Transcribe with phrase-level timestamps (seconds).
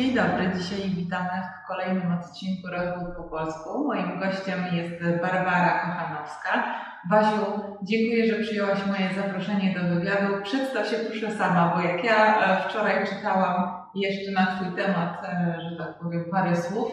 [0.00, 3.84] Dzień dobry, dzisiaj witamy w kolejnym odcinku Rozwód po polsku.
[3.84, 6.64] Moim gościem jest Barbara Kochanowska.
[7.10, 7.44] Basiu,
[7.82, 10.42] dziękuję, że przyjęłaś moje zaproszenie do wywiadu.
[10.42, 15.58] Przedstaw się proszę sama, bo jak ja e, wczoraj czytałam jeszcze na Twój temat, e,
[15.60, 16.92] że tak powiem, parę słów,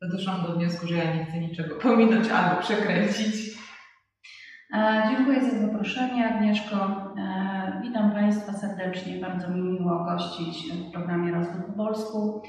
[0.00, 3.58] to doszłam do wniosku, że ja nie chcę niczego pominąć albo przekręcić.
[4.74, 6.76] E, dziękuję za zaproszenie, Agnieszko.
[7.82, 9.20] Witam Państwa serdecznie.
[9.20, 12.42] Bardzo mi miło gościć w programie Rozwój po polsku.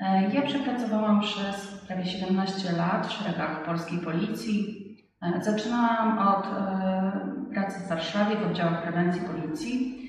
[0.00, 4.86] E, ja przepracowałam przez prawie 17 lat w szeregach polskiej policji.
[5.22, 7.12] E, zaczynałam od e,
[7.54, 10.02] pracy w Warszawie w oddziałach prewencji policji.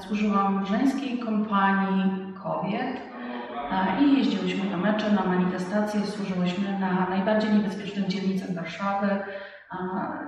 [0.00, 3.00] Służyłam w żeńskiej kompanii kobiet
[4.00, 9.08] i jeździłyśmy na mecze, na manifestacje, służyłyśmy na najbardziej niebezpiecznych dzielnicach Warszawy,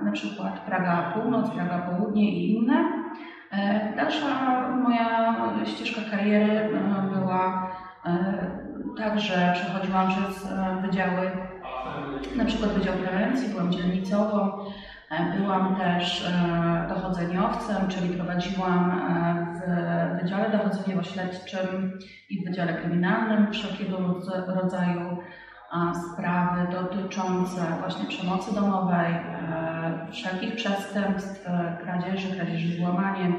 [0.03, 2.99] na przykład Praga Północ, Praga Południe i inne.
[3.51, 4.27] E, dalsza
[4.69, 7.71] moja ścieżka kariery e, była
[8.05, 8.33] e,
[8.97, 10.47] tak, że przechodziłam przez
[10.81, 11.31] wydziały,
[12.35, 14.51] na przykład Wydział Prewencji, byłam dzielnicową,
[15.37, 16.33] byłam też
[16.89, 19.01] dochodzeniowcem, czyli prowadziłam
[19.55, 23.97] w Wydziale Dochodzeniowo-Śledczym i w Wydziale Kryminalnym wszelkiego
[24.47, 25.17] rodzaju
[25.93, 29.13] sprawy dotyczące właśnie przemocy domowej,
[30.11, 31.45] wszelkich przestępstw,
[31.83, 33.33] kradzieży, kradzieży z łamaniem.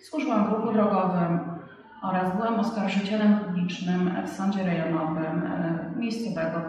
[0.00, 1.56] Służyłam w ruchu drogowym
[2.02, 6.60] oraz byłam oskarżycielem publicznym w sądzie rejonowym e, miejscowego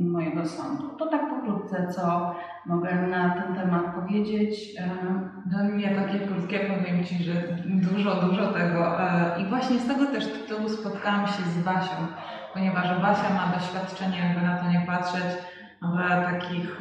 [0.00, 0.88] mojego sądu.
[0.88, 2.34] To tak pokrótce, co
[2.66, 4.74] mogę na ten temat powiedzieć.
[4.78, 4.90] E,
[5.50, 7.32] no mnie takie krótkie powiem Ci, że
[7.66, 9.00] dużo, dużo tego.
[9.00, 11.96] E, I właśnie z tego też tytułu spotkałam się z Basią,
[12.56, 15.24] ponieważ Basia ma doświadczenie, jakby na to nie patrzeć,
[15.82, 16.80] w takich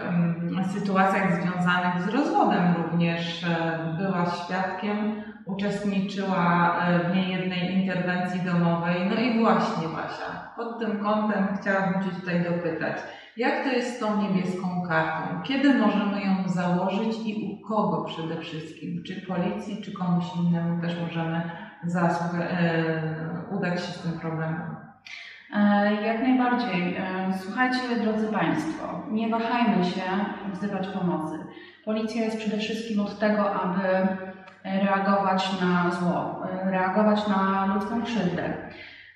[0.73, 8.95] sytuacjach związanych z rozwodem również e, była świadkiem, uczestniczyła e, w niejednej interwencji domowej.
[9.09, 12.97] No i właśnie Basia, pod tym kątem chciałabym Cię tutaj dopytać,
[13.37, 15.41] jak to jest z tą niebieską kartą?
[15.43, 19.03] Kiedy możemy ją założyć i u kogo przede wszystkim?
[19.03, 21.41] Czy policji, czy komuś innemu też możemy
[22.39, 23.01] e,
[23.51, 24.84] udać się z tym problemem?
[25.53, 26.95] E, jak najbardziej.
[26.97, 30.01] E, słuchajcie, drodzy Państwo, nie wahajmy się
[30.53, 31.37] wzywać pomocy.
[31.85, 34.07] Policja jest przede wszystkim od tego, aby
[34.63, 38.53] reagować na zło, reagować na ludzką krzywdę.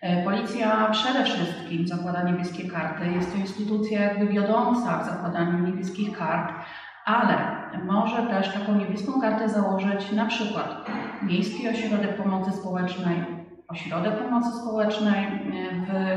[0.01, 3.11] E, policja przede wszystkim zakłada niebieskie karty.
[3.11, 6.53] Jest to instytucja jakby wiodąca w zakładaniu niebieskich kart,
[7.05, 7.37] ale
[7.85, 10.85] może też taką niebieską kartę założyć na przykład
[11.21, 13.38] Miejski Ośrodek Pomocy Społecznej,
[13.69, 15.29] ośrodek pomocy społecznej e,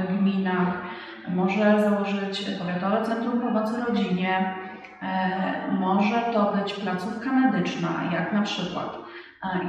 [0.00, 0.82] w gminach,
[1.28, 4.54] może założyć Powiatowe Centrum Pomocy Rodzinie,
[5.02, 8.98] e, może to być placówka medyczna, jak na przykład
[9.44, 9.60] e,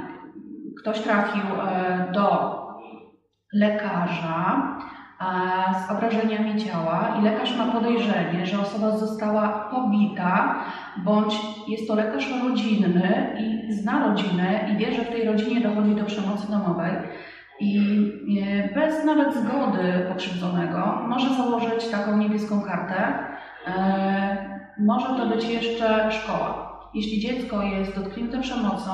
[0.81, 1.43] ktoś trafił
[2.13, 2.53] do
[3.53, 4.69] lekarza
[5.87, 10.55] z obrażeniami ciała i lekarz ma podejrzenie, że osoba została pobita,
[10.97, 11.35] bądź
[11.67, 16.05] jest to lekarz rodzinny i zna rodzinę i wie, że w tej rodzinie dochodzi do
[16.05, 16.91] przemocy domowej,
[17.63, 23.13] i e, bez nawet zgody pokrzywdzonego może założyć taką niebieską kartę.
[23.67, 26.73] E, może to być jeszcze szkoła.
[26.93, 28.91] Jeśli dziecko jest dotknięte przemocą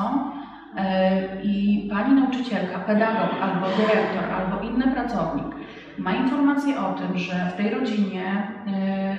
[0.77, 5.55] e, i pani nauczycielka, pedagog albo dyrektor albo inny pracownik
[5.97, 8.51] ma informację o tym, że w tej rodzinie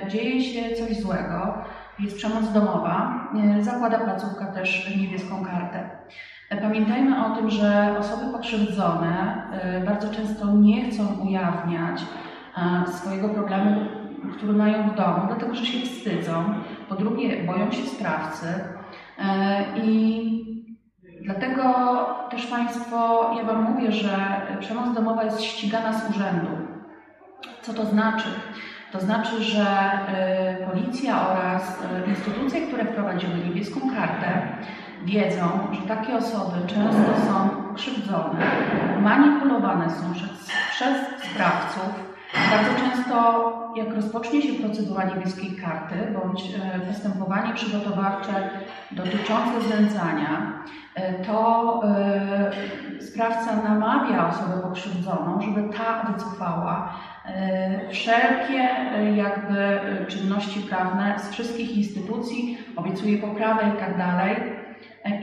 [0.07, 1.53] dzieje się coś złego,
[1.99, 3.27] jest przemoc domowa,
[3.59, 5.89] zakłada placówka też niebieską kartę.
[6.59, 9.43] Pamiętajmy o tym, że osoby pokrzywdzone
[9.81, 12.01] y, bardzo często nie chcą ujawniać
[12.87, 13.81] swojego problemu,
[14.37, 16.53] który mają w domu, dlatego że się wstydzą.
[16.89, 18.47] Po drugie, boją się sprawcy.
[19.83, 20.45] I
[21.23, 21.63] dlatego
[22.31, 26.51] też Państwo, ja Wam mówię, że przemoc domowa jest ścigana z urzędu.
[27.61, 28.27] Co to znaczy?
[28.91, 29.65] To znaczy, że
[30.61, 34.41] y, policja oraz y, instytucje, które wprowadziły niebieską kartę,
[35.05, 38.39] wiedzą, że takie osoby często są krzywdzone,
[39.01, 40.97] manipulowane są przez, przez
[41.31, 42.11] sprawców.
[42.51, 48.49] Bardzo często, jak rozpocznie się procedura niebieskiej karty bądź e, postępowanie przygotowawcze
[48.91, 50.53] dotyczące znęcania,
[50.95, 56.93] e, to e, sprawca namawia osobę pokrzywdzoną, żeby ta wycofała
[57.91, 58.69] wszelkie
[59.15, 64.60] jakby czynności prawne z wszystkich instytucji, obiecuje poprawę i tak dalej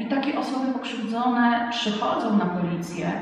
[0.00, 3.12] i takie osoby pokrzywdzone przychodzą na policję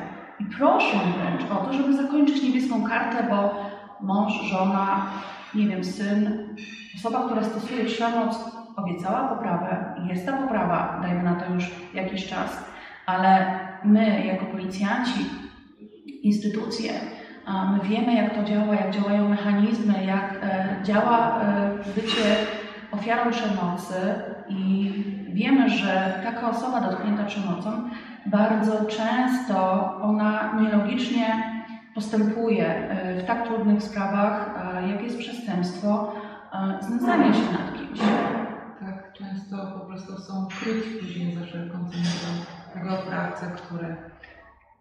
[0.40, 3.54] i proszą wręcz o to, żeby zakończyć niebieską kartę, bo
[4.00, 5.06] mąż, żona,
[5.54, 6.48] nie wiem, syn,
[6.96, 9.94] osoba, która stosuje przemoc, obiecała poprawę.
[10.08, 12.64] Jest ta poprawa, dajmy na to już jakiś czas,
[13.06, 15.20] ale my jako policjanci,
[16.22, 16.92] instytucje
[17.46, 22.36] My wiemy, jak to działa, jak działają mechanizmy, jak e, działa e, bycie
[22.92, 23.94] ofiarą przemocy
[24.48, 24.92] i
[25.36, 27.90] wiemy, że taka osoba dotknięta przemocą
[28.26, 29.56] bardzo często
[30.02, 31.26] ona nielogicznie
[31.94, 34.50] postępuje e, w tak trudnych sprawach,
[34.88, 36.12] jak jest przestępstwo
[36.80, 38.00] znęcania się nad kimś.
[38.80, 42.44] Tak, często po prostu są kryci później za wszelką cenę
[42.74, 43.96] tego oprawcę, który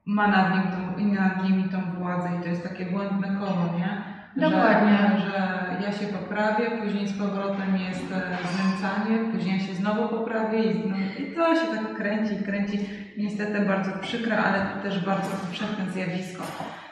[0.06, 4.15] ma nad, nim tą, nad nimi tą władzę i to jest takie błędne koło, nie?
[4.38, 4.98] Dokładnie.
[5.18, 8.22] Że, że ja się poprawię, później z powrotem jest e,
[8.54, 10.78] znęcanie, później ja się znowu poprawię i,
[11.22, 12.80] i to się tak kręci, kręci.
[13.18, 16.44] Niestety bardzo przykre, ale też bardzo powszechne zjawisko.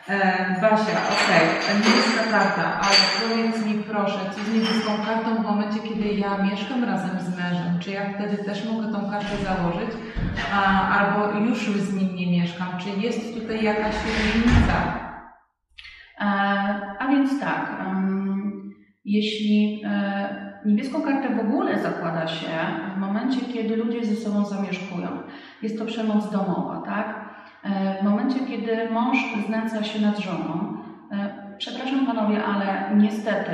[0.10, 0.16] E,
[0.62, 1.76] Basia, okej, okay.
[1.76, 6.84] niebieska karta, ale powiedz mi proszę, co z niebieską kartą w momencie, kiedy ja mieszkam
[6.84, 7.80] razem z mężem?
[7.80, 9.92] Czy ja wtedy też mogę tą kartę założyć?
[10.54, 12.68] A, albo już z nim nie mieszkam?
[12.78, 15.03] Czy jest tutaj jakaś różnica?
[16.20, 16.26] E,
[17.00, 17.72] a więc tak,
[19.06, 22.48] jeśli e, niebieską kartę w ogóle zakłada się
[22.96, 25.08] w momencie, kiedy ludzie ze sobą zamieszkują,
[25.62, 27.30] jest to przemoc domowa, tak?
[27.64, 29.18] E, w momencie, kiedy mąż
[29.48, 30.78] znęca się nad żoną,
[31.58, 33.52] przepraszam panowie, ale niestety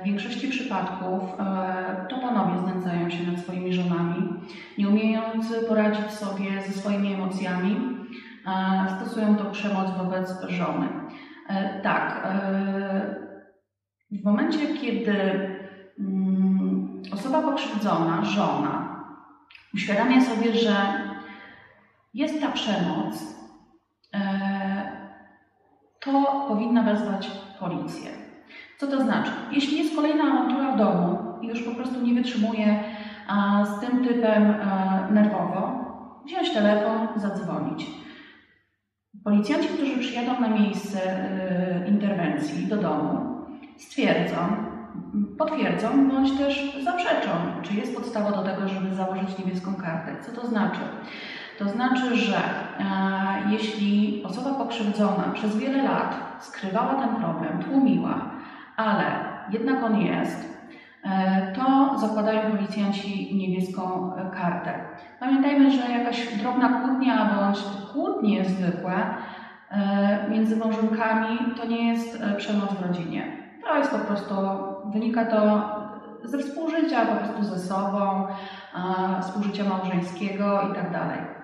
[0.00, 1.22] w większości przypadków
[2.08, 4.28] to panowie znęcają się nad swoimi żonami,
[4.78, 7.76] nie umiejąc poradzić sobie ze swoimi emocjami,
[8.96, 10.88] stosują to przemoc wobec żony.
[11.82, 12.28] Tak,
[14.10, 15.12] w momencie, kiedy
[15.98, 19.04] mm, osoba pokrzywdzona, żona,
[19.74, 20.76] uświadamia sobie, że
[22.14, 23.36] jest ta przemoc,
[24.14, 24.20] e,
[26.00, 28.10] to powinna wezwać policję.
[28.78, 29.30] Co to znaczy?
[29.52, 32.84] Jeśli jest kolejna awantura w domu i już po prostu nie wytrzymuje
[33.64, 35.86] z tym typem e, nerwowo,
[36.26, 37.86] wziąć telefon, zadzwonić.
[39.26, 43.36] Policjanci, którzy przyjadą na miejsce e, interwencji do domu,
[43.76, 44.36] stwierdzą,
[45.38, 47.30] potwierdzą bądź też zaprzeczą,
[47.62, 50.16] czy jest podstawa do tego, żeby założyć niebieską kartę.
[50.26, 50.80] Co to znaczy?
[51.58, 52.42] To znaczy, że e,
[53.50, 58.30] jeśli osoba pokrzywdzona przez wiele lat skrywała ten problem, tłumiła,
[58.76, 59.04] ale
[59.50, 60.55] jednak on jest,
[61.54, 64.74] to zakładają policjanci niebieską kartę.
[65.20, 67.58] Pamiętajmy, że jakaś drobna kłótnia bądź
[67.92, 68.94] kłótnie zwykłe
[69.70, 73.22] e, między małżonkami to nie jest e, przemoc w rodzinie.
[73.64, 74.34] To jest po prostu,
[74.92, 75.62] wynika to
[76.24, 81.36] ze współżycia po prostu ze sobą, e, współżycia małżeńskiego i tak.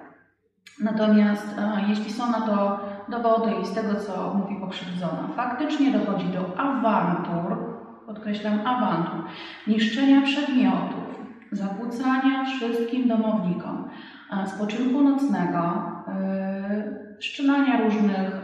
[0.81, 6.27] Natomiast e, jeśli są na to dowody i z tego, co mówi pokrzywdzona, faktycznie dochodzi
[6.27, 7.72] do awantur,
[8.15, 9.25] podkreślam awantur,
[9.67, 11.23] niszczenia przedmiotów,
[11.53, 13.89] zakłócania wszystkim domownikom,
[14.33, 18.43] e, spoczynku nocnego, e, wszczynania różnych,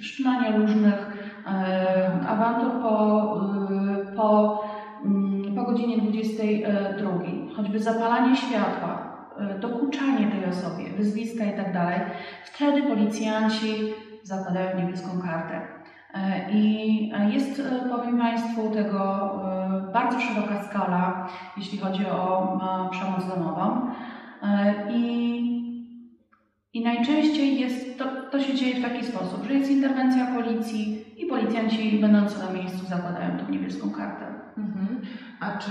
[0.00, 1.12] wszczynania różnych
[2.28, 2.96] awantur po,
[4.16, 4.62] po,
[5.04, 11.72] mm, po godzinie 22, choćby zapalanie światła, E, dokuczanie tej osobie, wyzwiska i tak
[12.44, 15.60] wtedy policjanci zakładają niebieską kartę.
[16.14, 19.30] E, I jest, e, powiem Państwu, tego
[19.92, 22.58] bardzo szeroka skala, jeśli chodzi o
[22.90, 23.90] przemoc domową.
[24.90, 25.32] I,
[26.72, 31.26] i najczęściej jest, to, to się dzieje w taki sposób, że jest interwencja policji i
[31.26, 34.26] policjanci będący na miejscu zakładają tą niebieską kartę.
[34.58, 35.00] Mhm.
[35.40, 35.70] A czy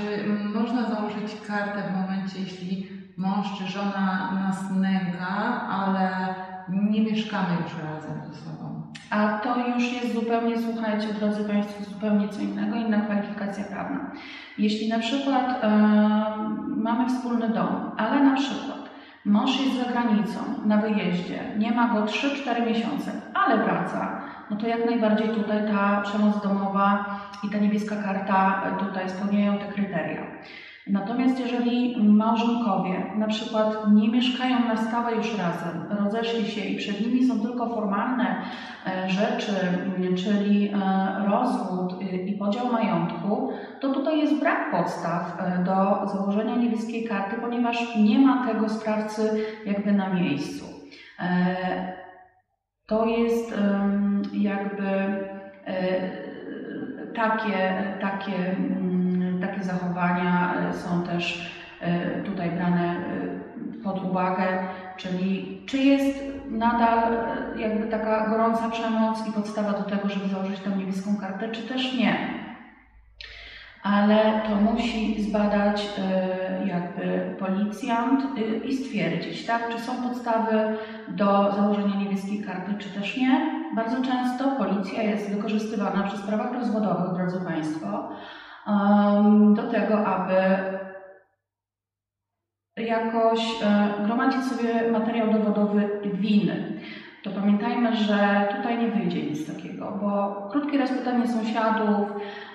[0.54, 2.88] można założyć kartę w momencie, jeśli
[3.18, 6.36] mąż czy żona nas nęka, ale
[6.70, 8.71] nie mieszkamy już razem ze sobą.
[9.10, 14.12] A to już jest zupełnie, słuchajcie, drodzy Państwo, zupełnie co innego, inna kwalifikacja prawna.
[14.58, 15.70] Jeśli na przykład e,
[16.68, 18.90] mamy wspólny dom, ale na przykład
[19.26, 24.68] mąż jest za granicą, na wyjeździe, nie ma go 3-4 miesiące, ale wraca, no to
[24.68, 27.06] jak najbardziej tutaj ta przemoc domowa
[27.44, 30.22] i ta niebieska karta tutaj spełniają te kryteria.
[30.88, 37.02] Natomiast jeżeli małżonkowie na przykład nie mieszkają na stałe już razem, rozeszli się i przed
[37.02, 38.36] nimi są tylko formalne
[38.88, 39.54] e, rzeczy,
[40.16, 40.78] czyli e,
[41.28, 47.96] rozwód e, i podział majątku, to tutaj jest brak podstaw do założenia niebieskiej karty, ponieważ
[47.96, 50.66] nie ma tego sprawcy jakby na miejscu.
[52.88, 53.54] To jest
[54.34, 55.18] jakby
[57.16, 58.56] takie, takie
[59.42, 64.46] takie zachowania e, są też e, tutaj brane e, pod uwagę,
[64.98, 67.14] czyli czy jest nadal
[67.58, 71.94] jakby taka gorąca przemoc i podstawa do tego, żeby założyć tę niebieską kartę, czy też
[71.94, 72.16] nie.
[73.84, 75.82] ale to musi zbadać
[76.64, 82.90] y, jakby policjant y, i stwierdzić, tak, czy są podstawy do założenia niebieskiej karty, czy
[82.90, 83.62] też nie.
[83.76, 88.10] Bardzo często policja jest wykorzystywana przy sprawach rozwodowych, drodzy Państwo,
[89.56, 90.36] do tego, aby
[92.78, 96.80] jakoś e, gromadzić sobie materiał dowodowy winy.
[97.24, 102.08] To pamiętajmy, że tutaj nie wyjdzie nic takiego, bo krótkie rozpytanie sąsiadów,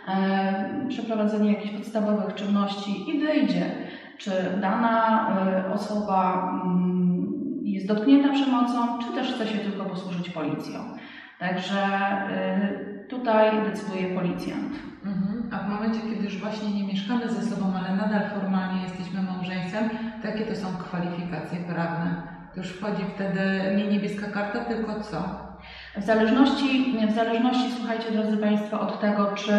[0.08, 3.64] e, przeprowadzenie jakichś podstawowych czynności i wyjdzie,
[4.18, 7.26] czy dana e, osoba mm,
[7.62, 10.80] jest dotknięta przemocą, czy też chce się tylko posłużyć policją.
[11.38, 11.82] Także
[13.08, 14.72] tutaj decyduje policjant.
[15.66, 19.90] W momencie, kiedy już właśnie nie mieszkamy ze sobą, ale nadal formalnie jesteśmy małżeństwem,
[20.22, 22.22] to jakie to są kwalifikacje prawne?
[22.54, 23.40] To już wchodzi wtedy
[23.76, 25.46] nie niebieska karta, tylko co?
[25.96, 29.52] W zależności, w zależności, słuchajcie drodzy Państwo, od tego, czy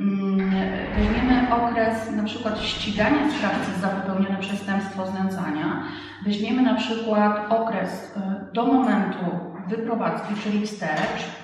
[0.00, 0.50] mm,
[0.96, 5.82] weźmiemy okres na przykład ścigania sprawcy za popełnione przestępstwo znęcania,
[6.26, 9.24] weźmiemy na przykład okres y, do momentu
[9.68, 11.41] wyprowadzki, czyli wstecz,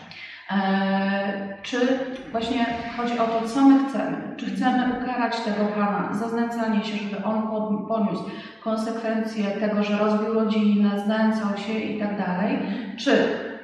[1.63, 1.79] czy
[2.33, 4.17] właśnie chodzi o to, co my chcemy.
[4.37, 7.43] Czy chcemy ukarać tego pana za znęcanie się, żeby on
[7.89, 8.25] poniósł
[8.65, 12.59] konsekwencje tego, że rozbił rodzinę, znęcał się i tak dalej,
[12.97, 13.13] czy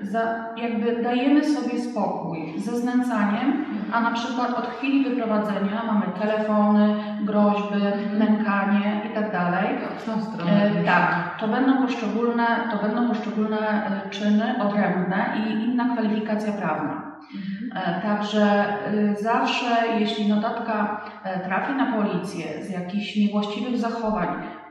[0.02, 6.96] za, jakby dajemy sobie spokój ze znęcaniem, a na przykład od chwili wyprowadzenia mamy telefony,
[7.22, 7.80] groźby,
[8.18, 9.24] nękanie i tak
[9.98, 10.52] w tą stronę.
[10.52, 17.14] E, tak, to będą poszczególne, to będą poszczególne e, czyny odrębne i inna kwalifikacja prawna.
[17.34, 17.96] Mhm.
[17.96, 19.66] E, Także y, zawsze,
[19.98, 24.28] jeśli notatka e, trafi na policję z jakichś niewłaściwych zachowań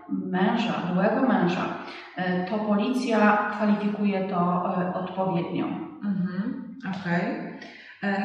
[0.10, 1.62] męża, byłego męża,
[2.50, 5.66] to policja kwalifikuje to odpowiednio.
[6.04, 6.64] Mhm.
[6.90, 7.22] Okej.
[7.22, 7.53] E,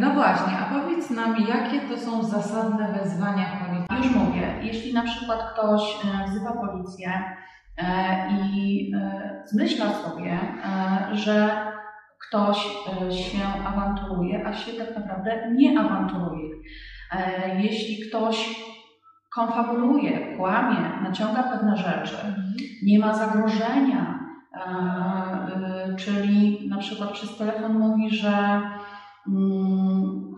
[0.00, 3.97] No właśnie, a powiedz nam, jakie to są zasadne wezwania policji?
[3.97, 7.37] Już mówię, jeśli na przykład ktoś e, wzywa policję
[7.76, 11.50] e, i e, zmyśla sobie, e, że
[12.28, 12.66] ktoś
[13.08, 16.54] e, się awanturuje, a się tak naprawdę nie awanturuje.
[17.12, 18.61] E, Jeśli ktoś
[19.35, 22.16] konfabuluje, kłamie, naciąga pewne rzeczy,
[22.82, 24.18] nie ma zagrożenia,
[24.54, 28.61] e, czyli na przykład przez telefon mówi, że,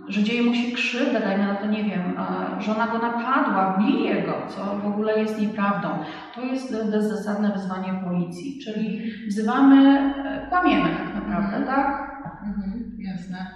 [0.09, 2.17] że dzieje mu się krzywda, dajmy na to, nie wiem,
[2.59, 5.89] żona go napadła, bije go, co w ogóle jest nieprawdą.
[6.35, 12.11] To jest bezzasadne wezwanie policji, czyli wzywamy, e, kłamiemy tak naprawdę, tak?
[12.47, 13.47] Mhm, jasne.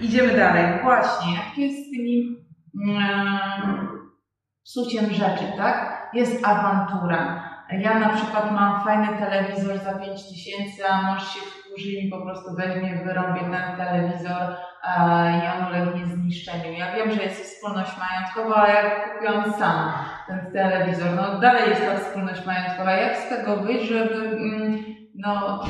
[0.00, 0.82] Idziemy dalej.
[0.82, 2.36] Właśnie, jak jest z tymi
[2.88, 3.88] mm,
[4.64, 6.08] psuciem rzeczy, tak?
[6.14, 7.50] Jest awantura.
[7.70, 11.40] Ja na przykład mam fajny telewizor za 5 tysięcy, a mąż się
[11.74, 14.56] wkurzy i po prostu weźmie, wyrąbie ten telewizor
[15.30, 16.72] i on ulegnie zniszczeniu.
[16.72, 19.92] Ja wiem, że jest wspólność majątkowa, ale jak kupiłam sam
[20.26, 22.92] ten telewizor, no dalej jest ta wspólność majątkowa.
[22.92, 25.64] Jak z tego wyjść, żeby mm, no,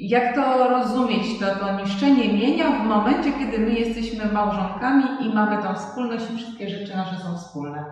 [0.00, 5.62] jak to rozumieć, to, to niszczenie mienia w momencie, kiedy my jesteśmy małżonkami i mamy
[5.62, 7.84] tą wspólność i wszystkie rzeczy nasze są wspólne?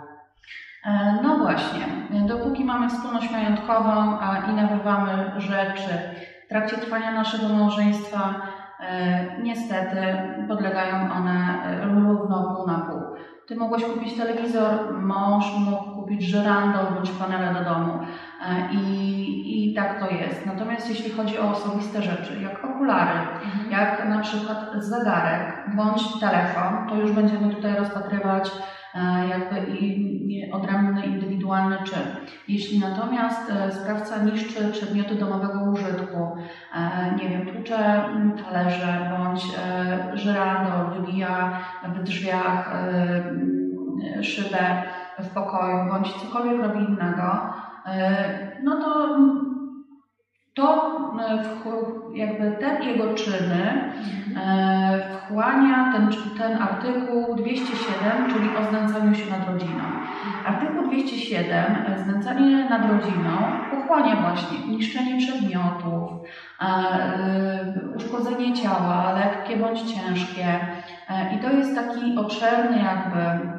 [0.84, 1.86] E, No właśnie,
[2.28, 4.18] dopóki mamy wspólność majątkową
[4.50, 5.98] i nabywamy rzeczy
[6.46, 8.34] w trakcie trwania naszego małżeństwa,
[8.80, 9.96] e, niestety
[10.48, 13.00] podlegają one e, równo pół na pół.
[13.46, 17.98] Ty mogłeś kupić telewizor, mąż mógł kupić żyrandol bądź panele do domu
[18.46, 20.46] e, i, i tak to jest.
[20.46, 23.18] Natomiast jeśli chodzi o osobiste rzeczy, jak okulary,
[23.70, 28.50] jak na przykład zegarek bądź telefon, to już będziemy tutaj rozpatrywać
[29.28, 32.02] jakby i i odrębny, indywidualny czyn.
[32.48, 36.36] Jeśli natomiast e, sprawca niszczy przedmioty domowego użytku,
[36.74, 38.04] e, nie wiem, tłucze
[38.44, 41.58] talerze bądź e, żyrandol, wybija
[41.94, 44.82] w drzwiach e, szybę
[45.18, 47.52] w pokoju bądź cokolwiek robi innego,
[47.86, 49.18] e, no to
[50.56, 53.92] to e, jakby te jego czyny
[54.36, 59.84] e, wchłania ten, ten artykuł 207, czyli o znęcaniu się nad rodziną.
[60.46, 63.30] Artykuł 207, e, znęcanie nad rodziną,
[63.70, 66.10] pochłania właśnie niszczenie przedmiotów,
[67.96, 70.46] uszkodzenie ciała, lekkie bądź ciężkie.
[71.34, 73.55] I to jest taki obszerny jakby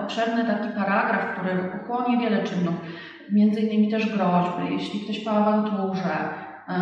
[0.00, 2.74] obszerny taki paragraf, który pochłonie wiele czynów,
[3.32, 6.14] między innymi też groźby, jeśli ktoś po awanturze,
[6.68, 6.78] e,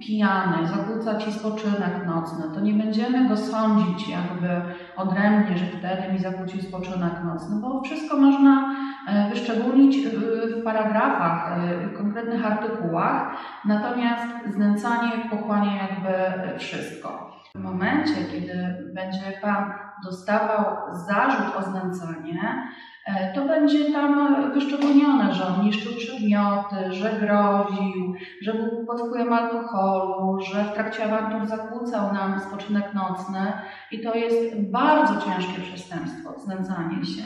[0.00, 4.48] pijany, zakłóca Ci spoczynek nocny, to nie będziemy go sądzić jakby
[4.96, 8.74] odrębnie, że wtedy mi zakłócił spoczynek nocny, bo wszystko można
[9.08, 16.12] e, wyszczególnić w- paragrafach, e, w konkretnych artykułach, natomiast znęcanie pochłania jakby
[16.58, 17.30] wszystko.
[17.54, 19.72] W momencie, kiedy będzie Pan
[20.04, 22.68] dostawał zarzut o znęcanie,
[23.06, 29.32] e, to będzie tam wyszczególnione, że on niszczył przedmioty, że groził, że był pod wpływem
[29.32, 33.52] alkoholu, że w trakcie awantur zakłócał nam spoczynek nocny
[33.92, 37.22] i to jest bardzo ciężkie przestępstwo, znęcanie się.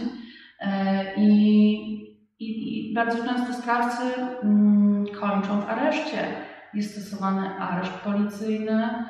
[0.61, 4.03] E, I, i, i bardzo często sprawcy
[4.43, 6.19] mm, kończą w areszcie.
[6.75, 9.05] Jest stosowany areszt policyjny,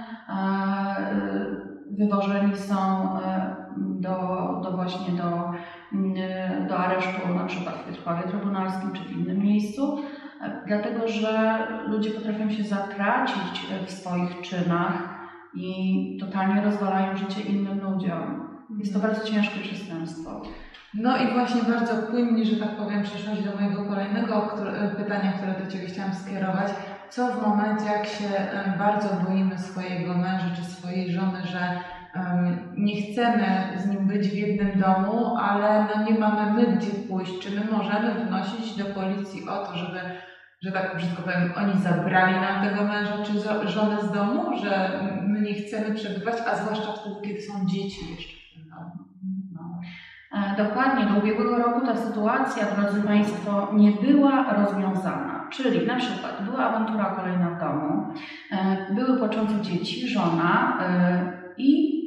[1.99, 2.77] wywożeni są
[3.21, 4.17] e, do,
[4.63, 5.53] do właśnie do,
[5.93, 9.99] mm, do aresztu na przykład w Piotrkowie Trybunalskim czy w innym miejscu,
[10.41, 15.21] e, dlatego że ludzie potrafią się zatracić w swoich czynach
[15.55, 18.51] i totalnie rozwalają życie innym ludziom.
[18.79, 20.43] Jest to bardzo ciężkie przestępstwo.
[20.95, 24.57] No i właśnie bardzo płynnie, że tak powiem, przeszłaś do mojego kolejnego
[24.97, 26.69] pytania, które do Ciebie chciałam skierować.
[27.11, 28.29] Co w momencie, jak się
[28.79, 31.81] bardzo boimy swojego męża czy swojej żony, że
[32.15, 36.91] um, nie chcemy z nim być w jednym domu, ale no nie mamy my gdzie
[37.09, 37.39] pójść?
[37.39, 40.01] Czy my możemy wnosić do policji o to, żeby,
[40.63, 45.41] że tak brzydko powiem, oni zabrali nam tego męża czy żonę z domu, że my
[45.41, 49.00] nie chcemy przebywać, a zwłaszcza wtedy, kiedy są dzieci jeszcze w tym domu?
[50.33, 55.47] E, dokładnie, do ubiegłego roku ta sytuacja, drodzy Państwo, nie była rozwiązana.
[55.51, 58.15] Czyli na przykład była awantura kolejna w domu,
[58.53, 62.01] e, były płaczące dzieci, żona e, i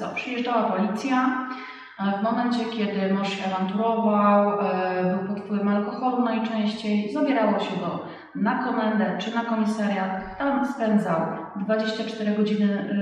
[0.00, 0.08] co?
[0.14, 1.48] Przyjeżdżała policja.
[2.20, 4.58] W momencie, kiedy mąż się awanturował,
[5.10, 8.04] był pod wpływem alkoholu najczęściej, zabierało się go
[8.34, 10.38] na komendę czy na komisariat.
[10.38, 11.20] Tam spędzał
[11.56, 12.94] 24 godziny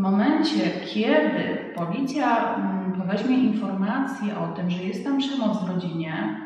[0.00, 6.40] w momencie, kiedy policja mm, weźmie informację o tym, że jest tam przemoc w rodzinie,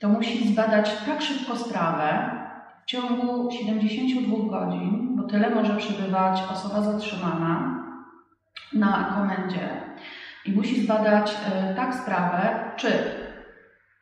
[0.00, 2.30] to musi zbadać tak szybko sprawę
[2.82, 7.84] w ciągu 72 godzin, bo tyle może przebywać osoba zatrzymana
[8.72, 9.68] na komendzie.
[10.46, 12.92] I musi zbadać e, tak sprawę, czy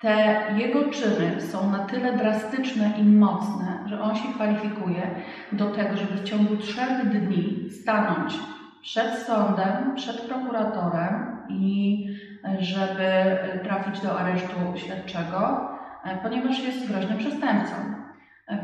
[0.00, 5.10] te jego czyny są na tyle drastyczne i mocne, że on się kwalifikuje
[5.52, 8.34] do tego, żeby w ciągu trzech dni stanąć
[8.82, 12.06] przed sądem, przed prokuratorem i
[12.44, 15.70] e, żeby e, trafić do aresztu śledczego,
[16.04, 17.74] e, ponieważ jest groźnym przestępcą.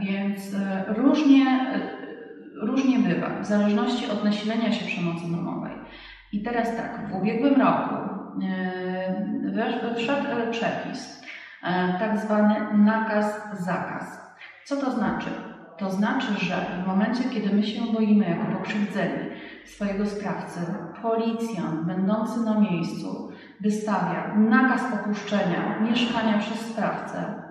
[0.00, 0.56] Więc
[0.88, 1.46] różnie,
[2.62, 5.72] różnie bywa, w zależności od nasilenia się przemocy domowej.
[6.32, 7.94] I teraz tak, w ubiegłym roku
[9.96, 11.24] wszedł przepis,
[11.98, 14.20] tak zwany nakaz-zakaz.
[14.64, 15.26] Co to znaczy?
[15.78, 19.33] To znaczy, że w momencie, kiedy my się boimy jako pokrzywdzeni,
[19.64, 20.60] swojego sprawcy,
[21.02, 23.28] policjant będący na miejscu
[23.60, 27.42] wystawia nakaz opuszczenia mieszkania przez sprawcę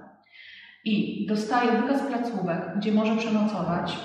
[0.85, 3.97] i dostaje wykaz placówek, gdzie może przenocować,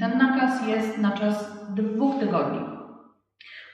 [0.00, 2.60] ten nakaz jest na czas dwóch tygodni.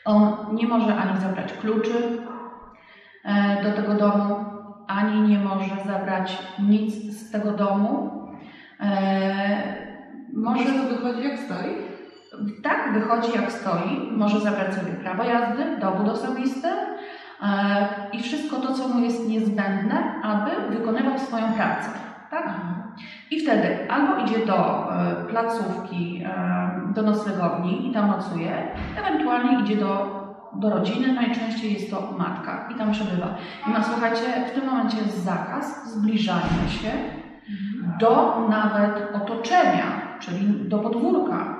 [0.04, 2.18] On nie może ani zabrać kluczy
[3.24, 4.36] e, do tego domu,
[4.86, 8.10] ani nie może zabrać nic z tego domu.
[8.80, 9.88] E,
[10.32, 11.87] może to wychodzi jak stoi?
[12.62, 17.46] Tak wychodzi jak stoi, może zabrać sobie prawo jazdy, dowód osobisty e,
[18.12, 21.88] i wszystko to, co mu jest niezbędne, aby wykonywał swoją pracę.
[22.30, 22.50] Tak?
[23.30, 29.76] I wtedy albo idzie do e, placówki, e, do noclegowni i tam nocuje, ewentualnie idzie
[29.76, 30.18] do,
[30.54, 33.26] do rodziny, najczęściej jest to matka i tam przebywa.
[33.68, 36.90] I ma, słuchajcie, w tym momencie jest zakaz zbliżania się
[37.98, 41.57] do nawet otoczenia, czyli do podwórka,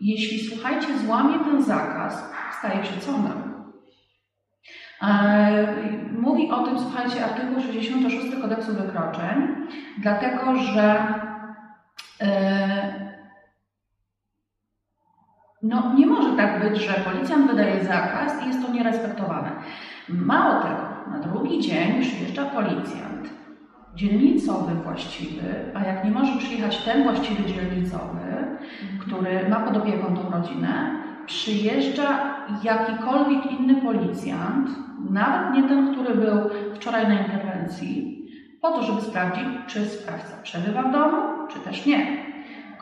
[0.00, 3.48] jeśli, słuchajcie, złamie ten zakaz, staje sądem.
[5.02, 5.66] E,
[6.18, 9.66] mówi o tym, słuchajcie, artykuł 66 kodeksu wykroczeń,
[9.98, 11.14] dlatego że
[12.20, 13.08] e,
[15.62, 19.50] no, nie może tak być, że policjant wydaje zakaz i jest to nierespektowane.
[20.08, 23.07] Mało tego, na drugi dzień przyjeżdża policjant,
[23.98, 28.58] dzielnicowy właściwy, a jak nie może przyjechać ten właściwy dzielnicowy,
[29.00, 34.70] który ma pod opieką tą rodzinę, przyjeżdża jakikolwiek inny policjant,
[35.10, 36.38] nawet nie ten, który był
[36.74, 38.18] wczoraj na interwencji,
[38.60, 42.06] po to, żeby sprawdzić, czy sprawca przebywa w domu, czy też nie.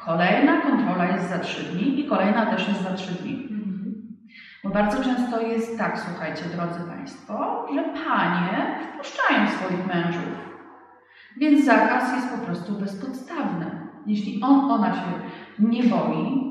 [0.04, 3.48] Kolejna kontrola jest za trzy dni i kolejna też jest za trzy dni.
[4.64, 10.55] Bo bardzo często jest tak, słuchajcie, drodzy Państwo, że panie wpuszczają swoich mężów
[11.36, 13.66] więc zakaz jest po prostu bezpodstawny.
[14.06, 15.08] Jeśli on, ona się
[15.58, 16.46] nie boi,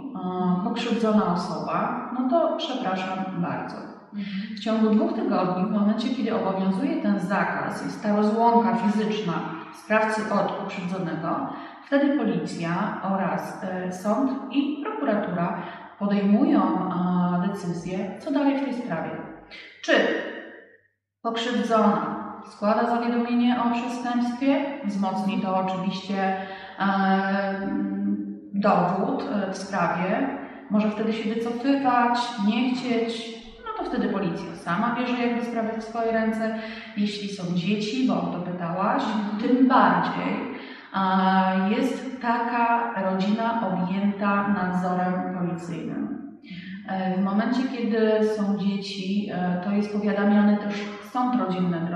[0.64, 3.76] pokrzywdzona osoba, no to przepraszam bardzo.
[4.56, 9.34] W ciągu dwóch tygodni, w momencie, kiedy obowiązuje ten zakaz, jest ta rozłąka fizyczna
[9.84, 11.50] sprawcy od pokrzywdzonego,
[11.86, 15.62] wtedy policja oraz e, sąd i prokuratura
[16.00, 16.62] podejmują
[17.48, 19.12] decyzję, co dalej w tej sprawie.
[19.82, 19.94] Czy
[21.22, 22.15] pokrzywdzona
[22.50, 26.38] składa zawiadomienie o przestępstwie, wzmocni to oczywiście
[26.80, 27.70] e,
[28.54, 30.28] dowód e, w sprawie,
[30.70, 35.84] może wtedy się wycofywać, nie chcieć, no to wtedy policja sama bierze jakby sprawę w
[35.84, 36.56] swoje ręce.
[36.98, 39.04] Jeśli są dzieci, bo o to pytałaś,
[39.42, 40.34] tym bardziej
[40.96, 46.16] e, jest taka rodzina objęta nadzorem policyjnym.
[47.18, 49.32] W momencie, kiedy są dzieci,
[49.64, 50.74] to jest powiadamiany też
[51.16, 51.88] sąd rodzinny,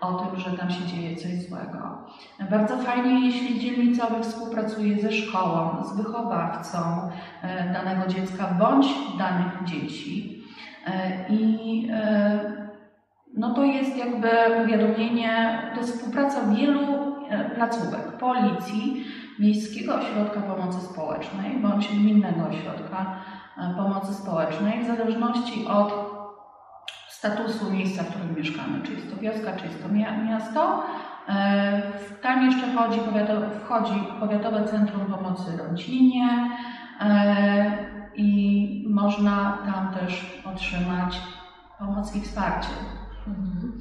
[0.00, 2.06] o tym, że tam się dzieje coś złego.
[2.50, 6.78] Bardzo fajnie, jeśli dzielnicowy współpracuje ze szkołą, z wychowawcą
[7.42, 8.86] e, danego dziecka bądź
[9.18, 10.42] danych dzieci.
[10.86, 12.68] E, I e,
[13.34, 14.28] no to jest jakby
[14.62, 16.80] powiadomienie, to jest współpraca wielu
[17.54, 19.04] placówek, policji,
[19.38, 23.14] Miejskiego Ośrodka Pomocy Społecznej bądź Gminnego Ośrodka
[23.76, 26.17] Pomocy Społecznej, w zależności od
[27.18, 30.82] statusu miejsca, w którym mieszkamy, czy jest to wioska, czy jest to mia- miasto.
[31.28, 31.82] E,
[32.22, 33.32] Tam jeszcze chodzi, powiato,
[33.64, 36.50] wchodzi Powiatowe Centrum Pomocy Rodzinie
[37.00, 37.76] e,
[38.14, 41.20] i można tam też otrzymać
[41.78, 42.68] pomoc i wsparcie.
[43.26, 43.72] Mhm.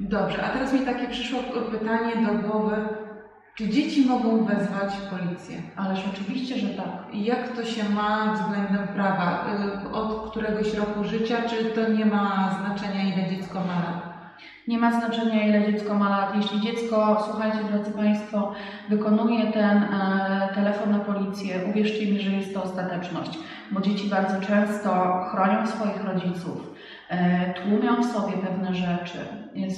[0.00, 2.76] Dobrze, a teraz mi takie przyszło pytanie do głowy.
[3.56, 5.62] Czy dzieci mogą wezwać policję?
[5.76, 6.86] Ależ oczywiście, że tak.
[7.12, 9.46] I jak to się ma względem prawa?
[9.84, 14.16] Y, Od któregoś roku życia, czy to nie ma znaczenia, ile dziecko ma lat?
[14.68, 16.36] Nie ma znaczenia, ile dziecko ma lat.
[16.36, 18.52] Jeśli dziecko, słuchajcie, drodzy Państwo,
[18.88, 23.38] wykonuje ten e, telefon na policję, uwierzcie mi, że jest to ostateczność,
[23.70, 26.74] bo dzieci bardzo często chronią swoich rodziców,
[27.08, 29.18] e, tłumią w sobie pewne rzeczy,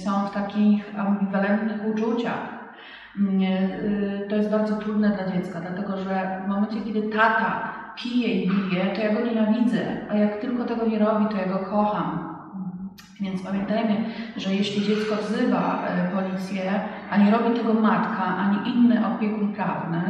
[0.05, 2.58] są w takich ambiwalentnych uczuciach.
[3.21, 8.29] Mm, e, To jest bardzo trudne dla dziecka, dlatego że w momencie, kiedy tata pije
[8.29, 9.79] i bije, to ja go nienawidzę,
[10.11, 12.39] a jak tylko tego nie robi, to ja go kocham.
[13.21, 14.05] Więc pamiętajmy,
[14.37, 20.01] że jeśli dziecko wzywa e, policję, a nie robi tego matka, ani inny opiekun prawny,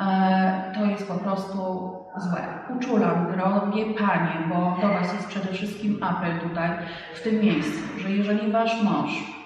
[0.00, 2.42] e, to jest po prostu złe.
[2.76, 6.70] Uczulam, drogie panie, bo do Was jest przede wszystkim apel tutaj,
[7.14, 9.39] w tym miejscu, że jeżeli Wasz mąż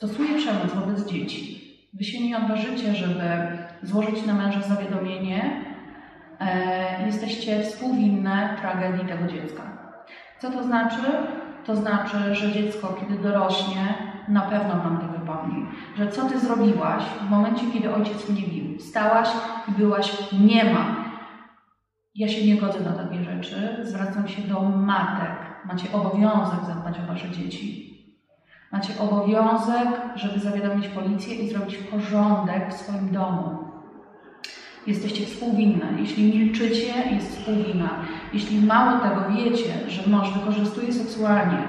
[0.00, 1.60] stosuje przemoc wobec dzieci,
[1.94, 3.24] Wy się nie odważycie, żeby
[3.82, 5.64] złożyć na męża zawiadomienie,
[6.40, 9.62] e, jesteście współwinne tragedii tego dziecka.
[10.38, 11.02] Co to znaczy?
[11.66, 13.94] To znaczy, że dziecko, kiedy dorośnie,
[14.28, 15.66] na pewno nam to wypomni.
[15.96, 18.78] Że co ty zrobiłaś w momencie, kiedy ojciec mnie bił?
[18.78, 19.28] Wstałaś
[19.68, 21.04] i byłaś niema.
[22.14, 23.76] Ja się nie godzę na takie rzeczy.
[23.82, 25.36] Zwracam się do matek.
[25.66, 27.89] Macie obowiązek zadbać o wasze dzieci.
[28.72, 33.58] Macie obowiązek, żeby zawiadomić policję i zrobić porządek w swoim domu.
[34.86, 35.86] Jesteście współwinne.
[35.98, 37.90] Jeśli milczycie, jest współwina.
[38.32, 41.62] Jeśli mało tego wiecie, że mąż wykorzystuje seksualnie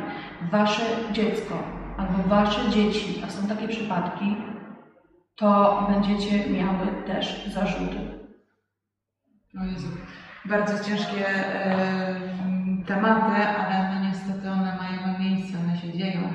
[0.52, 1.64] wasze dziecko
[1.98, 4.36] albo wasze dzieci, a są takie przypadki,
[5.36, 7.98] to będziecie miały też zarzuty.
[9.62, 9.88] O Jezu,
[10.46, 12.16] bardzo ciężkie e,
[12.88, 16.34] tematy, ale no niestety one mają miejsce, one się dzieją.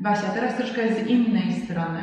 [0.00, 2.00] Basia, teraz troszkę z innej strony.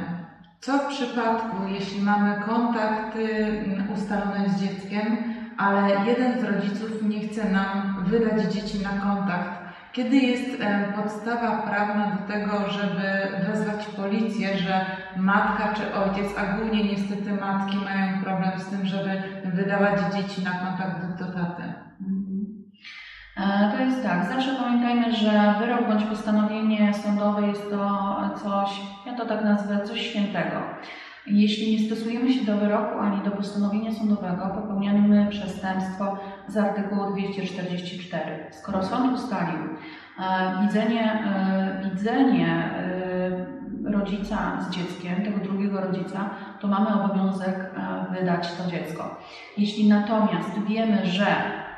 [0.59, 5.17] Co w przypadku, jeśli mamy kontakty mm, ustalone z dzieckiem,
[5.57, 9.49] ale jeden z rodziców nie chce nam wydać dzieci na kontakt?
[9.93, 10.61] Kiedy jest
[10.95, 13.07] podstawa prawna do tego, żeby
[13.47, 14.85] wezwać policję, że
[15.17, 20.51] matka czy ojciec, a głównie niestety matki mają problem z tym, żeby wydawać dzieci na
[20.51, 21.63] kontakt do taty?
[23.37, 29.13] E, To jest tak, zawsze pamiętajmy, że wyrok bądź postanowienie sądowe jest to coś, ja
[29.13, 30.55] to tak nazwę, coś świętego.
[31.27, 36.17] Jeśli nie stosujemy się do wyroku ani do postanowienia sądowego, popełniamy przestępstwo
[36.47, 38.47] z artykułu 244.
[38.51, 39.59] Skoro sąd ustalił
[40.19, 48.13] e, widzenie, e, widzenie e, rodzica z dzieckiem, tego drugiego rodzica, to mamy obowiązek e,
[48.13, 49.19] wydać to dziecko.
[49.57, 51.25] Jeśli natomiast wiemy, że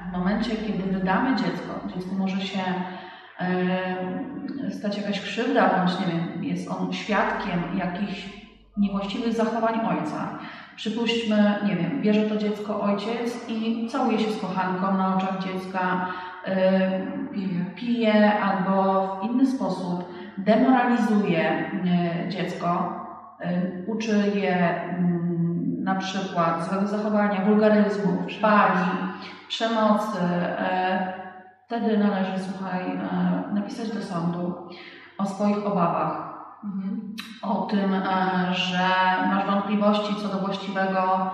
[0.09, 2.59] w momencie, kiedy wydamy dziecko, dziecku może się
[3.39, 8.29] e, stać jakaś krzywda, bądź nie wiem, jest on świadkiem jakichś
[8.77, 10.29] niewłaściwych zachowań ojca.
[10.75, 16.07] Przypuśćmy, nie wiem, bierze to dziecko ojciec i całuje się z kochanką na oczach dziecka,
[16.45, 16.89] e,
[17.75, 22.97] pije albo w inny sposób demoralizuje e, dziecko,
[23.87, 28.89] uczy je mm, na przykład złego zachowania, wulgaryzmu, pali,
[29.47, 31.13] przemocy, e,
[31.65, 34.53] wtedy należy, słuchaj, e, napisać do sądu
[35.17, 36.27] o swoich obawach,
[36.63, 37.15] Mhm.
[37.41, 38.87] o tym, e, że
[39.27, 41.31] masz wątpliwości co do właściwego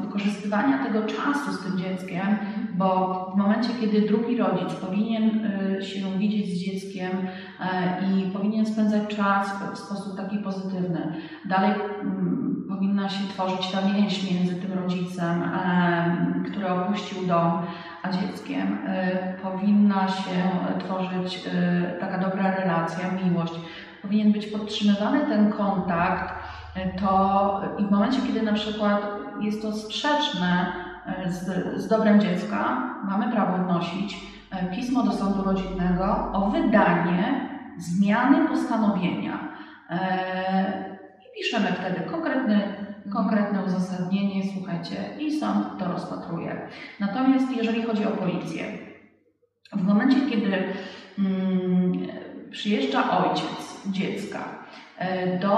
[0.00, 2.36] wykorzystywania tego czasu z tym dzieckiem,
[2.74, 5.30] bo w momencie, kiedy drugi rodzic powinien
[5.82, 7.10] się widzieć z dzieckiem
[8.02, 11.72] i powinien spędzać czas w sposób taki pozytywny, dalej
[12.76, 15.50] powinna się tworzyć ta więź między tym rodzicem,
[16.50, 17.62] który opuścił dom,
[18.02, 18.78] a dzieckiem.
[18.86, 23.52] E, Powinna się tworzyć e, taka dobra relacja, miłość.
[24.02, 26.34] Powinien być podtrzymywany ten kontakt,
[26.74, 29.00] e, to i w momencie, kiedy na przykład
[29.40, 30.72] jest to sprzeczne
[31.26, 31.44] z,
[31.82, 34.16] z dobrem dziecka, mamy prawo wnosić
[34.76, 39.38] pismo do sądu rodzinnego o wydanie zmiany postanowienia.
[41.36, 42.60] Piszemy wtedy konkretny,
[43.12, 46.68] konkretne uzasadnienie, słuchajcie, i sąd to rozpatruje.
[47.00, 48.64] Natomiast jeżeli chodzi o policję,
[49.72, 50.52] w momencie, kiedy
[51.18, 51.92] mm,
[52.50, 54.38] przyjeżdża ojciec dziecka
[54.98, 55.56] e, do,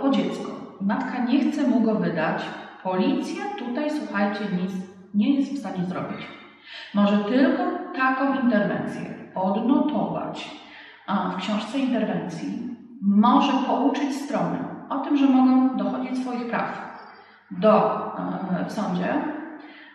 [0.00, 2.42] po dziecko, matka nie chce mu go wydać,
[2.82, 4.72] policja tutaj, słuchajcie, nic
[5.14, 6.26] nie jest w stanie zrobić.
[6.94, 7.62] Może tylko
[7.96, 10.50] taką interwencję odnotować
[11.06, 16.92] a, w książce interwencji, może pouczyć strony o tym, że mogą dochodzić swoich praw
[17.50, 18.06] do,
[18.60, 19.14] e, w sądzie,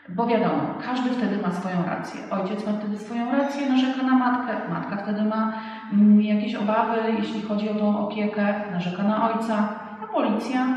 [0.09, 2.21] bo wiadomo, każdy wtedy ma swoją rację.
[2.31, 5.53] Ojciec ma wtedy swoją rację, narzeka na matkę, matka wtedy ma
[5.93, 9.69] mm, jakieś obawy, jeśli chodzi o tą opiekę, narzeka na ojca,
[10.03, 10.67] a policja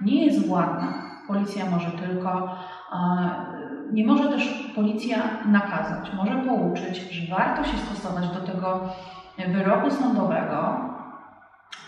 [0.00, 0.92] nie jest władna.
[1.28, 2.56] Policja może tylko,
[2.92, 2.98] e,
[3.92, 8.80] nie może też policja nakazać, może pouczyć, że warto się stosować do tego
[9.48, 10.80] wyroku sądowego,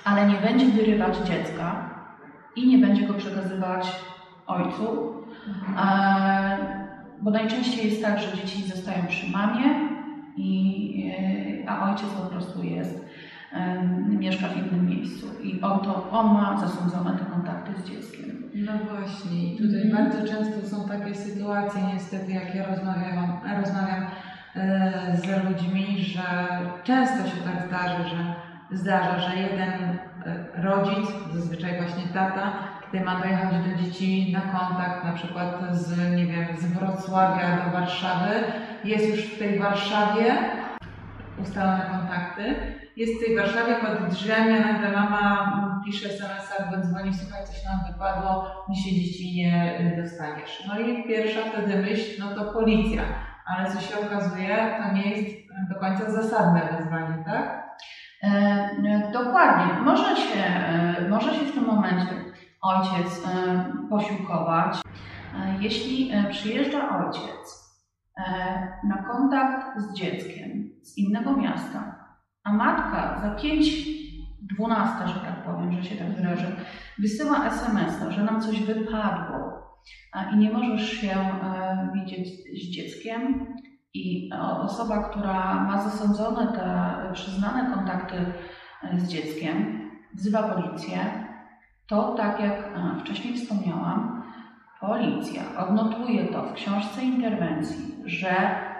[0.04, 1.90] ale nie będzie wyrywać dziecka
[2.56, 3.96] i nie będzie go przekazywać
[4.46, 5.12] ojcu,
[5.78, 6.56] E,
[7.22, 9.64] bo najczęściej jest tak, że dzieci zostają przy mamie,
[10.36, 11.12] i,
[11.64, 13.02] e, a ojciec po prostu jest,
[14.08, 18.42] mieszka w innym miejscu i on, to, on ma zasądzone te kontakty z dzieckiem.
[18.54, 20.04] No właśnie, i tutaj Mhm.
[20.04, 24.06] bardzo często są takie sytuacje, niestety, jak ja rozmawiam, rozmawiam
[24.56, 26.22] e, z ludźmi, że
[26.84, 28.34] często się tak zdarzy, że
[28.72, 32.52] zdarza, że jeden e, rodzic, zazwyczaj właśnie tata,
[32.92, 37.70] kiedy ma dojechać do dzieci na kontakt, na przykład z, nie wiem, z Wrocławia do
[37.70, 38.30] Warszawy,
[38.84, 40.34] jest już w tej Warszawie,
[41.42, 42.54] ustalone kontakty,
[42.96, 47.64] jest w tej Warszawie pod drzwiami, a nagle mama pisze SMS-a albo dzwoni, słuchaj, coś
[47.64, 50.64] nam wypadło, mi się dzieci nie dostaniesz.
[50.68, 53.02] No i pierwsza wtedy myśl, no to policja,
[53.46, 57.61] ale co się okazuje, to nie jest do końca zasadne wezwanie, tak?
[58.22, 59.74] E, dokładnie.
[59.84, 62.14] Może się, e, może się w tym momencie
[62.62, 64.82] ojciec e, posiłkować.
[65.60, 67.62] Jeśli przyjeżdża ojciec
[68.84, 72.04] na kontakt z dzieckiem z innego miasta,
[72.44, 76.56] a matka za 5.12, że tak powiem, że się tak wyrażę,
[76.98, 79.62] wysyła SMS-a, że nam coś wypadło
[80.32, 81.16] i nie możesz się
[81.94, 83.46] widzieć z dzieckiem,
[83.94, 88.16] i o- osoba, która ma zasądzone te przyznane kontakty
[88.82, 89.80] e, z dzieckiem,
[90.14, 90.98] wzywa policję,
[91.86, 94.22] to tak jak e, wcześniej wspomniałam,
[94.80, 98.34] policja odnotuje to w książce interwencji, że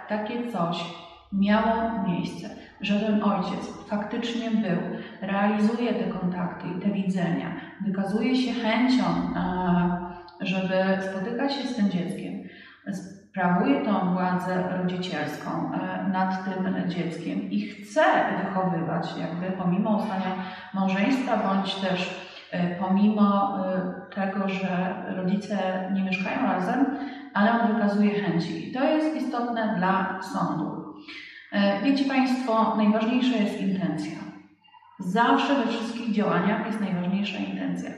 [0.09, 0.83] takie coś
[1.33, 2.49] miało miejsce,
[2.81, 4.79] że ten ojciec faktycznie był,
[5.21, 9.03] realizuje te kontakty i te widzenia, wykazuje się chęcią,
[9.35, 10.75] e, żeby
[11.11, 12.33] spotykać się z tym dzieckiem,
[13.33, 18.03] sprawuje tą władzę rodzicielską e, nad tym dzieckiem i chce
[18.43, 20.35] wychowywać, jakby pomimo ustania
[20.73, 25.57] małżeństwa, bądź też e, pomimo e, tego, że rodzice
[25.93, 26.85] nie mieszkają razem,
[27.33, 28.69] ale on wykazuje chęci.
[28.69, 30.83] I to jest istotne dla sądu.
[31.83, 34.17] Wiecie Państwo, najważniejsza jest intencja.
[34.99, 37.89] Zawsze we wszystkich działaniach jest najważniejsza intencja.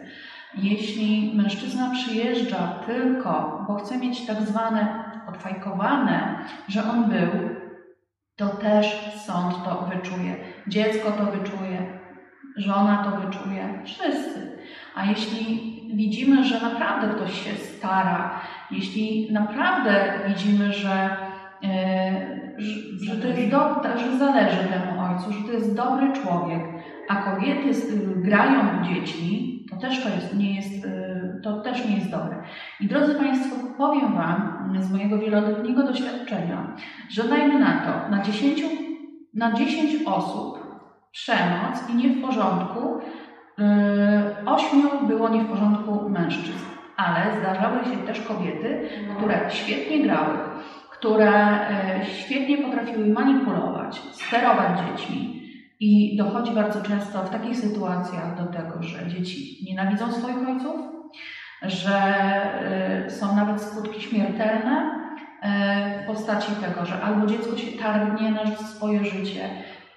[0.57, 7.31] Jeśli mężczyzna przyjeżdża tylko, bo chce mieć tak zwane odfajkowane, że on był,
[8.35, 10.35] to też sąd to wyczuje,
[10.67, 11.99] dziecko to wyczuje,
[12.57, 14.57] żona to wyczuje, wszyscy.
[14.95, 18.39] A jeśli widzimy, że naprawdę ktoś się stara,
[18.71, 21.17] jeśli naprawdę widzimy, że,
[21.63, 22.39] e,
[23.01, 26.61] że, to jest do, że zależy temu ojcu, że to jest dobry człowiek,
[27.09, 27.71] a kobiety
[28.15, 31.04] grają dzieci, to też to jest, nie jest, y,
[31.45, 32.35] to też nie jest dobre.
[32.79, 36.75] I drodzy Państwo, powiem Wam z mojego wieloletniego doświadczenia,
[37.09, 38.61] że dajmy na to, na 10,
[39.33, 40.59] na 10 osób
[41.11, 46.65] przemoc i nie w porządku, y, ośmiu było nie w porządku mężczyzn.
[46.97, 50.37] Ale zdarzały się też kobiety, które świetnie grały,
[50.91, 51.31] które
[51.69, 55.41] e, świetnie potrafiły manipulować, sterować dziećmi.
[55.79, 60.75] I dochodzi bardzo często w takich sytuacjach do tego, że dzieci nienawidzą swoich ojców,
[61.61, 62.01] że
[63.07, 64.99] y, są nawet skutki śmiertelne
[65.43, 69.49] y, w postaci tego, że albo dziecko się targnie na swoje życie,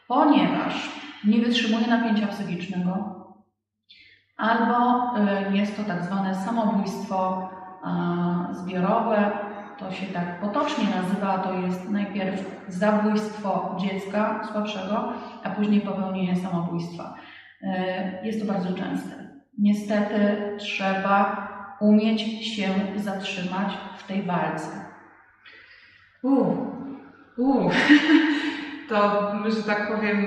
[0.09, 0.91] ponieważ
[1.25, 3.15] nie wytrzymuje napięcia psychicznego,
[4.37, 5.05] albo
[5.53, 7.49] y, jest to tak zwane samobójstwo
[8.51, 9.31] zbiorowe,
[9.79, 15.13] to się tak potocznie nazywa, to jest najpierw zabójstwo dziecka słabszego,
[15.45, 17.15] a później popełnienie samobójstwa.
[18.23, 19.28] Jest to bardzo częste.
[19.59, 21.49] Niestety trzeba
[21.81, 24.69] umieć się zatrzymać w tej walce.
[26.23, 26.57] Uuu,
[27.39, 27.71] uu.
[28.89, 30.27] To, że tak powiem,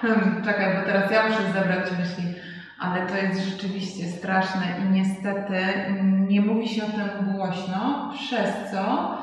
[0.00, 2.24] hmm, czekaj, bo teraz ja muszę zebrać myśli,
[2.80, 5.56] ale to jest rzeczywiście straszne i niestety
[6.28, 9.14] nie mówi się o tym głośno, przez co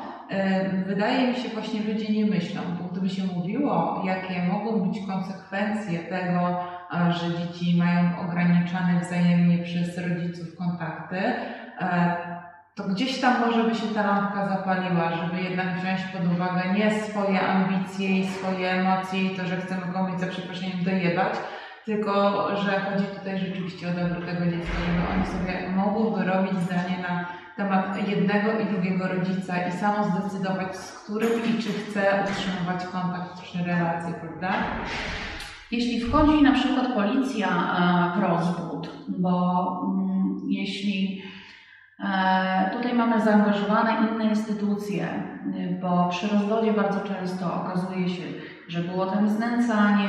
[0.86, 5.98] wydaje mi się właśnie ludzie nie myślą, bo gdyby się mówiło, jakie mogą być konsekwencje
[5.98, 6.64] tego,
[7.10, 11.16] że dzieci mają ograniczane wzajemnie przez rodziców kontakty,
[11.80, 12.16] e,
[12.74, 16.90] to gdzieś tam może by się ta lampka zapaliła, żeby jednak wziąć pod uwagę nie
[16.90, 21.34] swoje ambicje i swoje emocje i to, że chcemy komuś za przeproszeniem dojebać,
[21.84, 22.12] tylko
[22.56, 27.26] że chodzi tutaj rzeczywiście o dobro tego dziecka, żeby oni sobie mogły wyrobić zdanie na
[27.56, 33.42] temat jednego i drugiego rodzica i samo zdecydować, z którym i czy chce utrzymywać kontakt
[33.42, 34.52] czy relacje, prawda?
[35.70, 41.22] Jeśli wchodzi na przykład policja e, w rozwód, bo mm, jeśli
[42.00, 45.08] e, tutaj mamy zaangażowane inne instytucje,
[45.82, 48.22] bo przy rozwodzie bardzo często okazuje się,
[48.68, 50.08] że było tam znęcanie,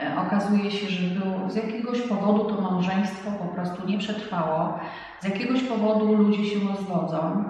[0.00, 1.06] e, okazuje się, że
[1.48, 4.78] z jakiegoś powodu to małżeństwo po prostu nie przetrwało,
[5.20, 7.44] z jakiegoś powodu ludzie się rozwodzą.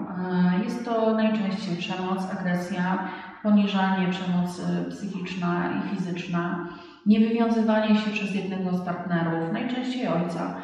[0.63, 3.07] Jest to najczęściej przemoc, agresja,
[3.43, 6.67] poniżanie, przemoc psychiczna i fizyczna
[7.07, 10.55] niewywiązywanie się przez jednego z partnerów, najczęściej ojca,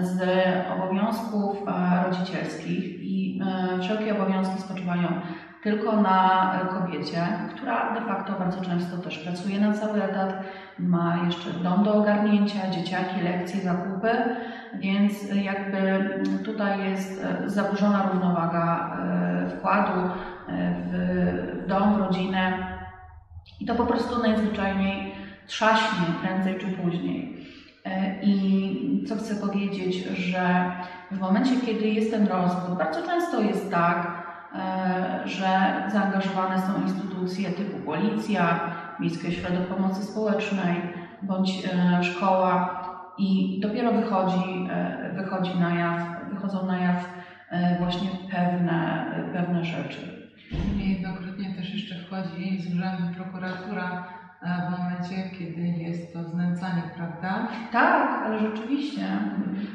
[0.00, 0.20] z
[0.72, 5.08] obowiązków e, rodzicielskich i e, wszelkie obowiązki spoczywają
[5.62, 10.44] tylko na kobiecie, która de facto bardzo często też pracuje na cały etat,
[10.78, 14.10] ma jeszcze dom do ogarnięcia, dzieciaki, lekcje, zakupy,
[14.74, 16.08] więc jakby
[16.44, 18.96] tutaj jest e, zaburzona równowaga
[19.48, 20.00] wkładu
[20.90, 22.52] w dom, w rodzinę
[23.60, 25.17] i to po prostu najzwyczajniej
[25.48, 27.36] trzaśnie prędzej czy później.
[27.84, 30.72] E, I co chcę powiedzieć, że
[31.10, 37.50] w momencie, kiedy jest ten rozwód, bardzo często jest tak, e, że zaangażowane są instytucje
[37.50, 38.60] typu policja,
[39.00, 40.74] Miejskie Ośrodek Pomocy Społecznej
[41.22, 42.78] bądź e, szkoła
[43.18, 44.68] i dopiero wychodzi,
[45.14, 47.04] wychodzi na jaw, wychodzą na jaw
[47.78, 50.28] właśnie pewne, pewne rzeczy.
[50.76, 54.07] Niejednokrotnie też jeszcze wchodzi z urzędu prokuratura
[54.42, 57.48] w momencie, kiedy jest to znęcanie, prawda?
[57.72, 59.06] Tak, ale rzeczywiście.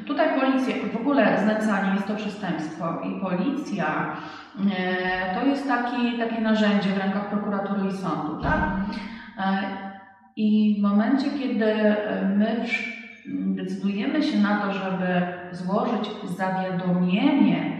[0.06, 4.16] Tutaj policja, w ogóle znęcanie jest to przestępstwo i policja
[4.78, 8.60] e, to jest taki, takie narzędzie w rękach prokuratury i sądu, tak?
[9.38, 9.62] E,
[10.36, 11.74] I w momencie, kiedy
[12.36, 12.64] my
[13.28, 17.78] decydujemy się na to, żeby złożyć zawiadomienie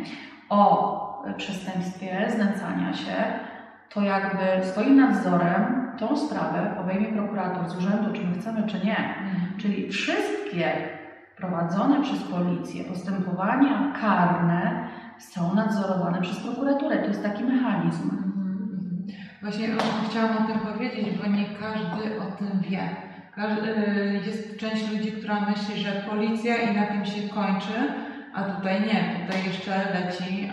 [0.48, 0.94] o
[1.36, 3.14] przestępstwie znęcania się,
[3.88, 8.98] to jakby swoim nadzorem tą sprawę obejmie prokurator z urzędu, czy my chcemy, czy nie.
[8.98, 9.58] Mhm.
[9.58, 10.72] Czyli wszystkie
[11.36, 16.98] prowadzone przez policję postępowania karne są nadzorowane przez prokuraturę.
[16.98, 18.10] To jest taki mechanizm.
[18.10, 19.06] Mhm.
[19.42, 19.68] Właśnie
[20.10, 22.88] chciałam o tym powiedzieć, bo nie każdy o tym wie.
[23.38, 27.92] Y, jest część ludzi, która myśli, że policja i na tym się kończy,
[28.34, 29.26] a tutaj nie.
[29.26, 30.50] Tutaj jeszcze leci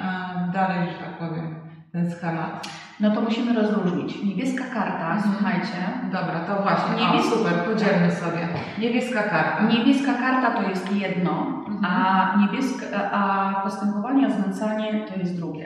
[0.54, 1.56] dalej, że tak powiem,
[1.92, 2.68] ten schemat
[3.02, 4.24] no to musimy rozróżnić.
[4.24, 5.22] Niebieska karta, mhm.
[5.22, 5.78] słuchajcie.
[6.04, 7.06] Dobra, to właśnie.
[7.06, 8.48] Niebieska, o, super, podzielmy sobie.
[8.80, 9.64] Niebieska karta.
[9.68, 11.86] Niebieska karta to jest jedno, mhm.
[11.86, 15.66] a, niebieska, a postępowanie o znęcanie to jest drugie.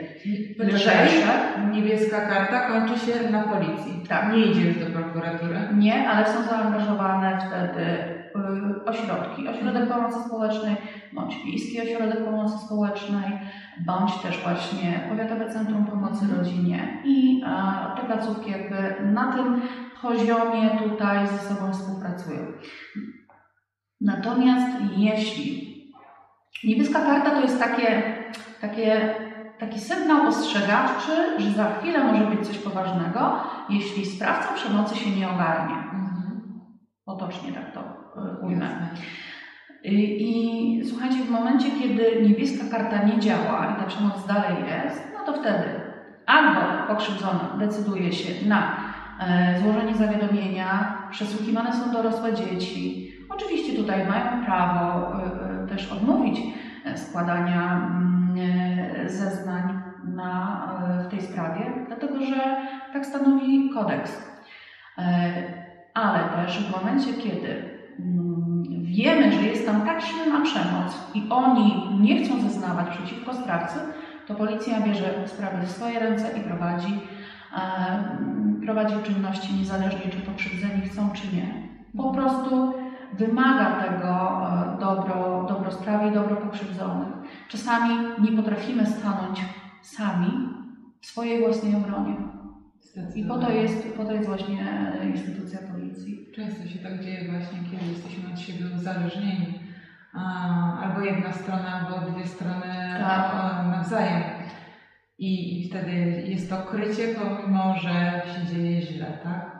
[0.58, 1.32] Lżejsze.
[1.72, 4.02] Niebieska karta kończy się na policji.
[4.08, 4.32] Tak.
[4.32, 5.58] Nie idzie już do prokuratury.
[5.74, 10.76] Nie, ale są zaangażowane wtedy Y, ośrodki, ośrodek pomocy społecznej,
[11.12, 13.32] bądź wiejski ośrodek pomocy społecznej,
[13.80, 17.42] bądź też właśnie Powiatowe Centrum Pomocy Rodzinie i
[17.96, 19.60] te placówki jakby na tym
[20.02, 22.40] poziomie tutaj ze sobą współpracują.
[24.00, 24.66] Natomiast
[24.96, 25.76] jeśli
[26.64, 28.02] niebieska karta to jest takie,
[28.60, 29.14] takie,
[29.58, 35.30] taki sygnał ostrzegawczy, że za chwilę może być coś poważnego, jeśli sprawca przemocy się nie
[35.30, 35.74] ogarnie.
[35.74, 36.42] Mhm.
[37.04, 37.80] Potocznie tak to
[38.42, 38.88] ujmę.
[38.94, 39.25] I,
[39.92, 45.32] I słuchajcie, w momencie, kiedy niebieska karta nie działa i ta przemoc dalej jest, no
[45.32, 45.86] to wtedy
[46.26, 48.76] albo pokrzywdzony decyduje się na
[49.20, 53.12] e, złożenie zawiadomienia, przesłuchiwane są dorosłe dzieci.
[53.28, 56.40] Oczywiście tutaj mają prawo e, e też odmówić
[56.96, 58.36] składania mm,
[59.08, 60.68] zeznań na,
[61.06, 62.56] w tej sprawie, dlatego że
[62.92, 64.36] tak stanowi kodeks.
[65.94, 67.75] Ale też w momencie, kiedy
[68.82, 73.78] wiemy, że jest tam tak silna przemoc i oni nie chcą zeznawać przeciwko sprawcy,
[74.26, 77.00] to policja bierze sprawę w swoje ręce i prowadzi,
[77.56, 78.18] e,
[78.64, 81.68] prowadzi czynności niezależnie, czy pokrzywdzeni chcą, czy nie.
[81.96, 82.72] Po prostu
[83.12, 87.08] wymaga tego e, dobro, dobro sprawy i dobro pokrzywdzonych.
[87.48, 89.44] Czasami nie potrafimy stanąć
[89.82, 90.48] sami
[91.00, 92.35] w swojej własnej obronie.
[93.14, 94.60] I po to jest, po to jest właśnie
[95.00, 96.26] e, instytucja policji.
[96.36, 99.58] Często się tak dzieje właśnie, kiedy jesteśmy od siebie uzależnieni.
[100.82, 102.66] Albo jedna strona, albo dwie strony
[103.00, 103.32] Tak.
[103.66, 104.22] nawzajem.
[105.18, 105.92] I, I wtedy
[106.26, 109.56] jest to krycie, pomimo że się dzieje źle, tak?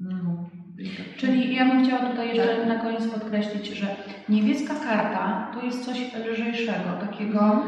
[0.00, 0.46] No.
[0.76, 3.86] Tak- Czyli ja bym chciała tutaj jeszcze na koniec podkreślić, że
[4.28, 7.62] niebieska karta to jest coś lżejszego, takiego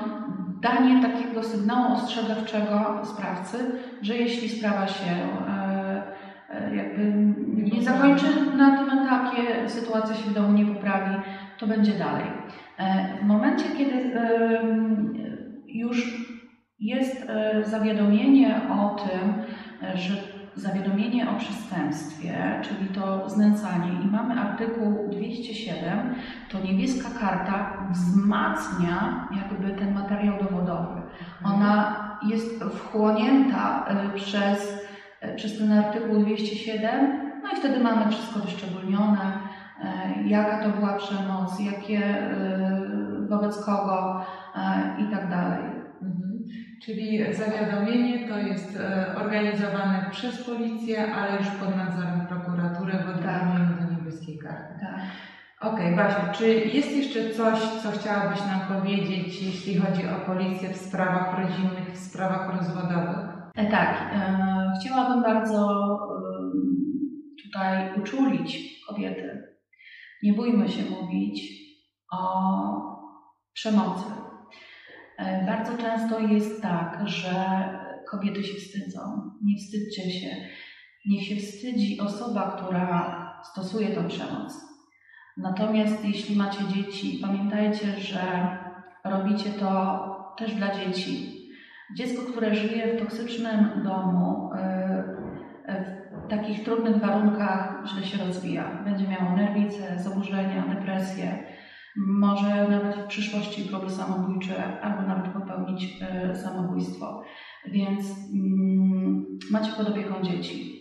[0.60, 3.58] danie takiego sygnału ostrzegawczego sprawcy,
[4.02, 5.12] że jeśli sprawa się
[5.48, 6.02] e,
[6.50, 7.12] e, jakby
[7.72, 11.14] nie zakończy na tym etapie, sytuacja się w domu nie poprawi,
[11.58, 12.26] to będzie dalej.
[12.78, 14.10] E, W momencie, kiedy
[15.66, 16.28] już
[16.78, 17.26] jest
[17.64, 19.34] zawiadomienie o tym,
[19.94, 20.14] że
[20.58, 26.14] zawiadomienie o przestępstwie, czyli to znęcanie i mamy artykuł 207,
[26.50, 31.02] to niebieska karta wzmacnia jakby ten materiał dowodowy.
[31.44, 34.86] Ona jest wchłonięta e, przez,
[35.20, 39.32] e, przez ten artykuł 207, no i wtedy mamy wszystko wyszczególnione,
[39.84, 42.00] e, jaka to była przemoc, jakie,
[43.28, 44.24] wobec kogo
[44.98, 45.64] i tak dalej.
[46.82, 53.76] Czyli zawiadomienie to jest e, organizowane przez policję, ale już pod nadzorem prokuratury w odniesieniu
[53.80, 54.74] do niebieskiej karty.
[54.80, 55.00] Tak.
[55.60, 60.76] Okej, Basiu, czy jest jeszcze coś, co chciałabyś nam powiedzieć, jeśli chodzi o policję w
[60.76, 63.18] sprawach rodzinnych, w sprawach rozwodowych?
[63.56, 65.78] E, Tak, e, chciałabym bardzo
[67.44, 69.54] tutaj uczulić kobiety.
[70.22, 71.42] Nie bójmy się mówić
[72.12, 72.18] o
[73.52, 74.27] przemocy.
[75.18, 77.34] E, Bardzo często jest tak, że
[78.10, 79.00] kobiety się wstydzą.
[79.42, 80.36] Nie wstydźcie się.
[81.06, 84.54] Niech się wstydzi osoba, która stosuje tę przemoc.
[85.36, 88.20] Natomiast jeśli macie dzieci, pamiętajcie, że
[89.04, 91.38] robicie to też dla dzieci.
[91.96, 98.82] Dziecko, które żyje w toksycznym domu, y, y, w takich trudnych warunkach źle się rozwija.
[98.84, 101.38] Będzie miało nerwice, zaburzenia, depresję,
[102.06, 107.22] może nawet w przyszłości próby samobójcze albo nawet popełnić y, samobójstwo.
[107.66, 110.78] Więc mm, macie pod opieką dzieci.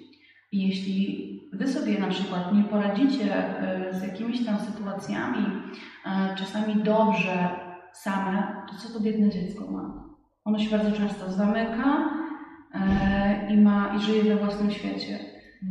[0.52, 3.26] Jeśli Wy sobie na przykład nie poradzicie
[3.90, 7.50] y, z jakimiś tam sytuacjami, y, czasami dobrze
[7.94, 10.08] same, to co to biedne dziecko ma?
[10.46, 12.10] Ono się bardzo często zamyka
[12.74, 15.20] e, i ma i żyje we własnym świecie.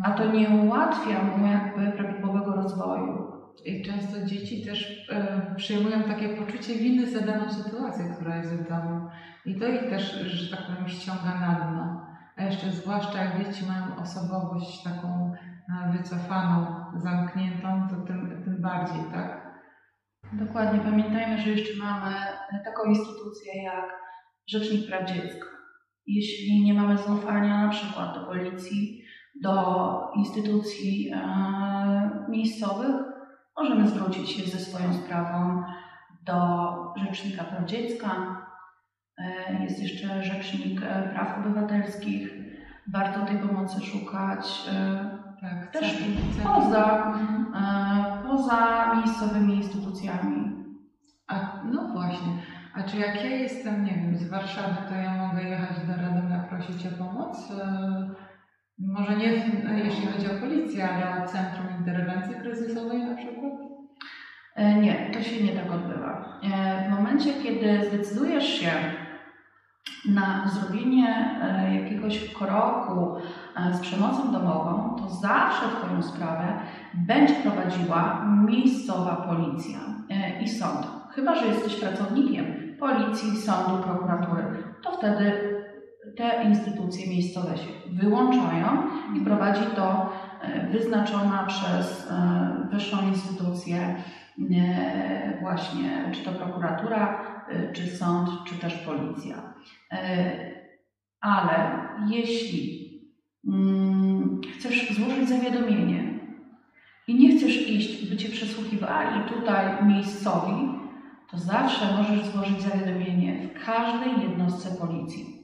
[0.05, 3.36] A to nie ułatwia mu jakby prawidłowego rozwoju.
[3.65, 8.69] I często dzieci też e, przyjmują takie poczucie winy za daną sytuację, która jest w
[8.69, 9.09] domu.
[9.47, 12.07] I to ich też, że tak powiem, ściąga na dno.
[12.37, 15.33] A jeszcze zwłaszcza jak dzieci mają osobowość taką
[15.69, 19.47] e, wycofaną, zamkniętą, to tym, tym bardziej, tak?
[20.33, 20.81] Dokładnie.
[20.81, 22.15] Pamiętajmy, że jeszcze mamy
[22.65, 23.85] taką instytucję jak
[24.47, 25.47] Rzecznik Praw Dziecka.
[26.07, 29.03] Jeśli nie mamy zaufania na przykład do policji,
[29.43, 29.85] do
[30.17, 33.16] instytucji e, miejscowych,
[33.57, 35.63] możemy zwrócić się ze swoją sprawą
[36.23, 38.37] do Rzecznika Praw Dziecka.
[39.19, 42.29] E, jest jeszcze Rzecznik e, Praw Obywatelskich.
[42.93, 45.95] Warto tej pomocy szukać e, Tak, Też
[46.45, 47.53] poza, Mhm.
[48.23, 50.53] poza miejscowymi instytucjami.
[51.29, 52.29] A, no właśnie.
[52.75, 56.39] A czy jak ja jestem, nie wiem, z Warszawy, to ja mogę jechać do Radomia
[56.39, 57.53] prosić o pomoc?
[58.79, 59.27] Może nie
[59.85, 63.53] jeśli chodzi o policję, ale o Centrum Interwencji Kryzysowej na przykład?
[64.55, 66.41] E, Nie, to się nie tak odbywa.
[66.43, 68.71] E, W momencie, kiedy zdecydujesz się
[70.09, 73.17] na zrobienie e, jakiegoś kroku
[73.73, 76.59] z przemocą domową, to zawsze Twoją sprawę
[76.95, 79.79] będzie prowadziła miejscowa policja
[80.43, 80.87] i sąd.
[81.15, 82.45] Chyba, że jesteś pracownikiem
[82.81, 84.43] policji, sądu, prokuratury,
[84.83, 85.56] to wtedy
[86.17, 88.83] te instytucje miejscowe się wyłączają
[89.17, 93.97] i prowadzi to e, wyznaczona przez e, wyższą instytucję
[94.51, 97.37] e, właśnie, czy to prokuratura,
[97.73, 99.55] czy sąd, czy też policja.
[101.21, 101.79] Ale
[102.09, 102.87] jeśli
[103.49, 106.21] mm, chcesz złożyć zawiadomienie
[107.09, 110.69] i nie chcesz iść, by cię przesłuchiwali tutaj miejscowi,
[111.31, 115.36] to zawsze możesz złożyć zawiadomienie w każdej jednostce policji.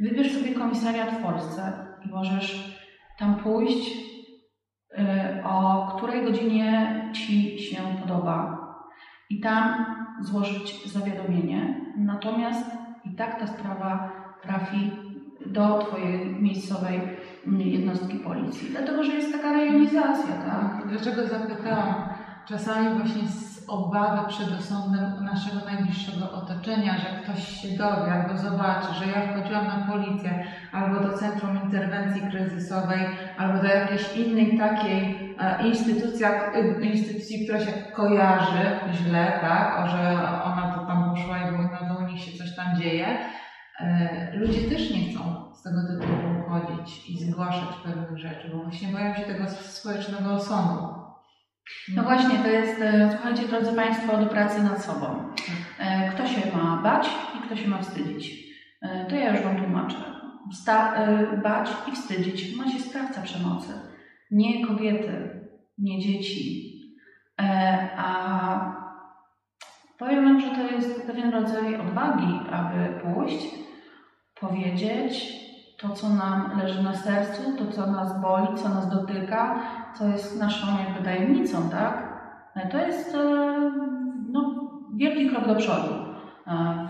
[0.00, 1.72] Wybierz sobie komisariat w Polsce
[2.06, 2.78] i możesz
[3.18, 8.64] tam pójść, y, o której godzinie Ci się podoba
[9.30, 9.86] i tam
[10.20, 11.80] złożyć zawiadomienie.
[11.98, 12.70] Natomiast
[13.04, 14.90] i tak ta sprawa trafi
[15.46, 17.00] do Twojej miejscowej
[17.46, 20.88] mm, jednostki policji, dlatego że jest taka rejonizacja, tak?
[20.88, 21.94] Dlaczego zapytałam?
[22.46, 23.22] Czasami właśnie
[23.68, 29.66] obawy przed osądem naszego najbliższego otoczenia, że ktoś się dowie albo zobaczy, że ja wchodziłam
[29.66, 33.00] na policję albo do Centrum Interwencji Kryzysowej,
[33.38, 39.88] albo do jakiejś innej takiej e, instytucji, e, instytucji, która się kojarzy źle, tak, o,
[39.88, 43.06] że ona to tam poszła i no to u nich się coś tam dzieje.
[43.80, 48.88] E, Ludzie też nie chcą z tego tytułu chodzić i zgłaszać pewnych rzeczy, bo właśnie
[48.88, 50.93] boją się tego społecznego osądu.
[51.94, 55.34] No właśnie, to jest, e, słuchajcie drodzy Państwo, do pracy nad sobą.
[55.78, 57.08] E, Kto się ma bać
[57.38, 58.32] i kto się ma wstydzić.
[58.82, 59.96] E, To ja już Wam tłumaczę.
[60.52, 60.94] Sta-
[61.42, 63.72] bać i wstydzić ma się sprawca przemocy,
[64.30, 65.40] nie kobiety,
[65.78, 66.70] nie dzieci.
[67.96, 68.74] A
[69.98, 73.46] powiem Wam, że to jest pewien rodzaj odwagi, aby pójść,
[74.40, 75.26] powiedzieć
[75.76, 79.60] to, co nam leży na sercu, to, co nas boli, co nas dotyka,
[79.98, 82.14] co jest naszą jakby tajemnicą, tak?
[82.56, 83.18] E, To jest e,
[84.30, 85.94] no, wielki krok do przodu
[86.46, 86.88] e,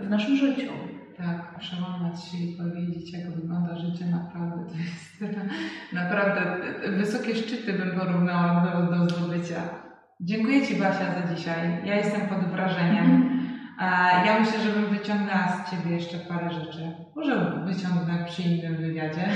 [0.00, 0.70] w, w naszym życiu.
[1.16, 4.72] Tak, przełamać się i powiedzieć, jak wygląda życie naprawdę.
[4.72, 5.34] To jest
[6.02, 6.40] naprawdę
[6.88, 9.60] wysokie szczyty bym porównała do, do zdobycia.
[10.20, 11.80] Dziękuję Ci Basia za dzisiaj.
[11.84, 13.29] Ja jestem pod wrażeniem.
[14.26, 16.92] Ja myślę, że bym wyciągnęła z Ciebie jeszcze parę rzeczy.
[17.16, 19.28] Może wyciągnę przy innym wywiadzie.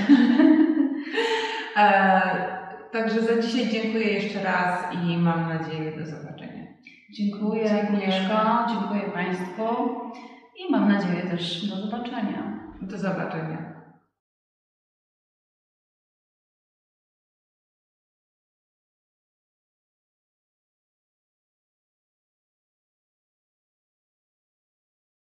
[1.77, 2.55] E,
[2.95, 6.63] Także za dzisiaj dziękuję jeszcze raz i mam nadzieję do zobaczenia.
[7.13, 8.07] Dziękuję Dziękuję.
[8.69, 9.63] Dziękuję Państwu
[10.57, 12.59] i mam nadzieję też do zobaczenia.
[12.81, 13.74] Do zobaczenia.